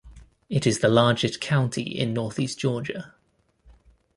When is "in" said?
1.83-2.11